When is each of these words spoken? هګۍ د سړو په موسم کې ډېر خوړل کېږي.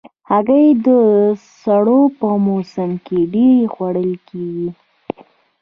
هګۍ 0.29 0.67
د 0.85 0.87
سړو 1.61 2.01
په 2.19 2.27
موسم 2.47 2.91
کې 3.05 3.19
ډېر 3.33 3.59
خوړل 3.73 4.11
کېږي. 4.29 4.69